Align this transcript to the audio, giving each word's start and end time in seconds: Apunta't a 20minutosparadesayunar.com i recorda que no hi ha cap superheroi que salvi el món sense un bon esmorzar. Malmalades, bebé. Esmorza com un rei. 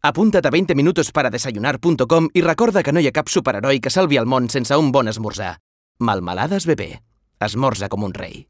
Apunta't 0.00 0.46
a 0.46 0.50
20minutosparadesayunar.com 0.54 2.28
i 2.34 2.42
recorda 2.44 2.84
que 2.86 2.92
no 2.94 3.02
hi 3.02 3.08
ha 3.10 3.14
cap 3.16 3.30
superheroi 3.32 3.80
que 3.82 3.90
salvi 3.90 4.20
el 4.20 4.30
món 4.30 4.46
sense 4.52 4.76
un 4.78 4.92
bon 4.94 5.10
esmorzar. 5.10 5.56
Malmalades, 5.98 6.68
bebé. 6.70 7.02
Esmorza 7.42 7.88
com 7.90 8.06
un 8.06 8.14
rei. 8.14 8.46